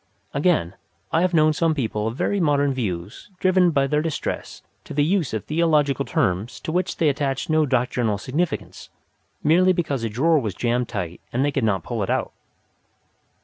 [0.33, 0.73] Again,
[1.11, 5.03] I have known some people of very modern views driven by their distress to the
[5.03, 8.89] use of theological terms to which they attached no doctrinal significance,
[9.43, 12.33] merely because a drawer was jammed tight and they could not pull it out.